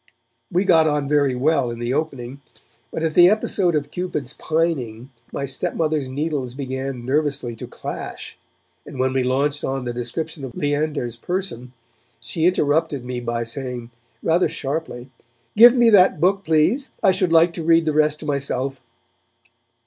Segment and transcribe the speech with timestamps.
[0.51, 2.41] We got on very well in the opening,
[2.91, 8.35] but at the episode of Cupid's pining, my stepmother's needles began nervously to clash,
[8.83, 11.73] and when we launched on the description of Leander's person,
[12.19, 13.91] she interrupted me by saying,
[14.23, 15.11] rather sharply,
[15.55, 18.81] 'Give me that book, please, I should like to read the rest to myself.'